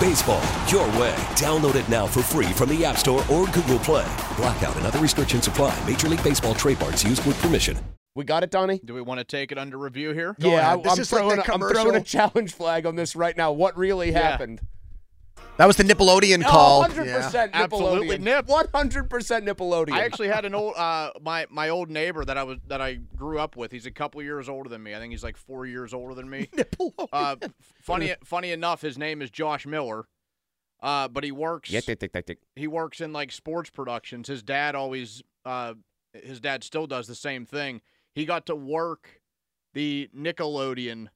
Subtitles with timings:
[0.00, 1.14] Baseball, your way.
[1.36, 4.10] Download it now for free from the App Store or Google Play.
[4.36, 5.78] Blackout and other restrictions apply.
[5.86, 7.76] Major League Baseball trademarks used with permission.
[8.16, 8.80] We got it, Donnie?
[8.84, 10.34] Do we want to take it under review here?
[10.38, 10.64] yeah, ahead.
[10.64, 13.14] I, This am is like throwing, the a- I'm throwing a challenge flag on this
[13.14, 13.52] right now.
[13.52, 14.22] What really Yeah.
[14.30, 14.60] happened?
[15.60, 16.84] That was the Nickelodeon call.
[16.84, 18.20] 100% Absolutely Nickelodeon.
[18.20, 18.46] nip.
[18.46, 19.10] 100%
[19.46, 19.92] Nickelodeon.
[19.92, 22.94] I actually had an old uh my my old neighbor that I was that I
[22.94, 23.70] grew up with.
[23.70, 24.94] He's a couple years older than me.
[24.94, 26.48] I think he's like 4 years older than me.
[27.12, 27.36] Uh
[27.82, 30.06] funny funny enough his name is Josh Miller.
[30.82, 32.38] Uh but he works Yeah, tick, tick, tick, tick.
[32.56, 34.28] he works in like sports productions.
[34.28, 35.74] His dad always uh
[36.14, 37.82] his dad still does the same thing.
[38.14, 39.20] He got to work
[39.74, 41.08] the Nickelodeon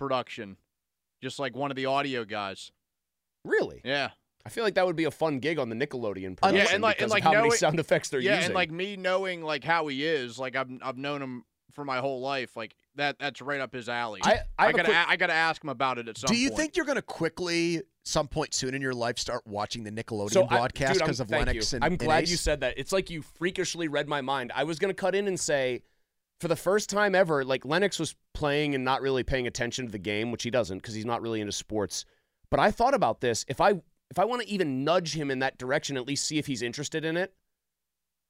[0.00, 0.56] production
[1.22, 2.72] just like one of the audio guys.
[3.44, 3.80] Really?
[3.84, 4.10] Yeah.
[4.46, 6.96] I feel like that would be a fun gig on the Nickelodeon Yeah, and like-
[6.98, 8.40] because and like of how many sound effects they're yeah, using.
[8.42, 11.84] Yeah, and like me knowing like how he is, like I've I've known him for
[11.84, 12.54] my whole life.
[12.56, 14.20] Like that that's right up his alley.
[14.22, 16.28] I- I have a gotta quick- a- I gotta ask him about it at some
[16.28, 16.60] Do you point.
[16.60, 20.30] think you're going to quickly, some point soon in your life, start watching the Nickelodeon
[20.32, 21.76] So broadcast because of Lennox you.
[21.76, 22.30] and I'm and glad Ace?
[22.30, 22.74] you said that.
[22.76, 24.52] It's like you freakishly read my mind.
[24.54, 25.82] I was going to cut in and say,
[26.40, 29.90] for the first time ever, like Lennox was playing and not really paying attention to
[29.90, 32.04] the game, which he doesn't because he's not really into sports.
[32.54, 33.44] But I thought about this.
[33.48, 33.70] If I
[34.12, 36.62] if I want to even nudge him in that direction, at least see if he's
[36.62, 37.34] interested in it,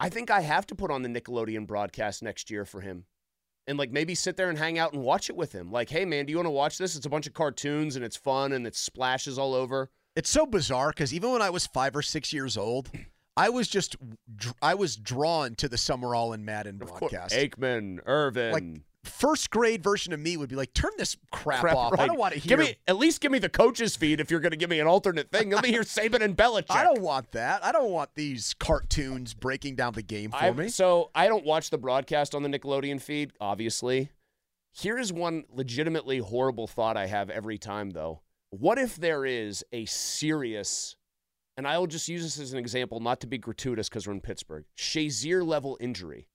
[0.01, 3.05] I think I have to put on the Nickelodeon broadcast next year for him.
[3.67, 5.71] And like maybe sit there and hang out and watch it with him.
[5.71, 6.97] Like, hey man, do you want to watch this?
[6.97, 9.91] It's a bunch of cartoons and it's fun and it splashes all over.
[10.17, 12.91] It's so bizarre because even when I was five or six years old,
[13.37, 13.95] I was just
[14.62, 17.35] I was drawn to the Summerall and Madden Of course, broadcast.
[17.35, 18.53] Aikman, Irvin.
[18.53, 21.99] Like first grade version of me would be like, turn this crap, crap off.
[21.99, 22.57] I don't want to hear.
[22.57, 24.81] Give me at least give me the coach's feed if you're going to give me
[24.81, 25.51] an alternate thing.
[25.51, 26.71] Let me hear Saban and Belichick.
[26.71, 27.65] I don't want that.
[27.65, 30.69] I don't want these cartoons breaking down the game for I- me.
[30.69, 34.11] So I don't watch the broadcast on the Nickelodeon feed, obviously.
[34.73, 38.23] Here is one legitimately horrible thought I have every time, though.
[38.51, 40.97] What if there is a serious,
[41.57, 44.21] and I'll just use this as an example, not to be gratuitous because we're in
[44.21, 46.29] Pittsburgh, Shazier level injury?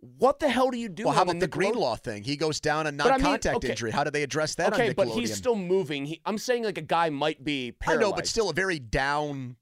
[0.00, 1.04] What the hell do you do?
[1.04, 2.22] well, how about the Greenlaw thing?
[2.22, 3.70] He goes down a But I mean, non-contact okay.
[3.70, 3.90] injury.
[3.90, 6.06] How do they address that Okay, but he's still moving.
[6.06, 9.56] He, I'm saying like a guy might be I know, but still a very down.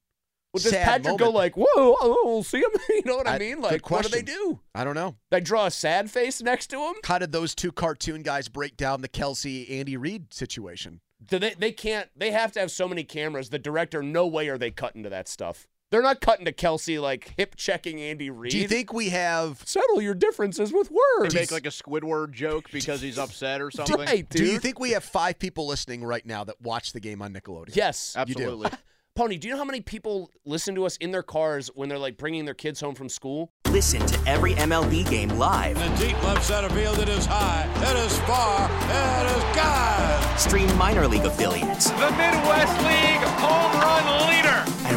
[0.52, 2.70] Well, does Patrick go like, whoa, oh, we'll see him?
[2.88, 3.60] you know what I, I- mean?
[3.60, 4.60] Like, what do they do?
[4.74, 5.16] I don't know.
[5.30, 6.94] They draw a sad face next to him?
[7.04, 11.00] How did those two cartoon guys break down the Kelce Andy Reid situation?
[11.26, 13.50] Do they, they can't, they have to have so many cameras.
[13.50, 15.66] The director, no way are they cutting to that stuff.
[15.90, 18.50] They're not cutting to Kelce like hip checking Andy Reid.
[18.50, 19.62] Do you think we have?
[19.64, 21.34] Settle your differences with They words.
[21.34, 23.96] make like a Squidward joke because he's upset or something?
[23.98, 27.22] Right, Do you think we have five people listening right now that watch the game
[27.22, 27.76] on Nickelodeon?
[27.76, 28.14] Yes.
[28.16, 28.70] Absolutely.
[29.14, 31.96] Pony, do you know how many people listen to us in their cars when they're
[31.98, 33.50] like bringing their kids home from school?
[33.70, 35.78] Listen to every MLB game live.
[35.80, 40.38] In the deep left center field, it is high, it is far, it is God.
[40.38, 44.85] Stream minor league affiliates The Midwest League home run leader.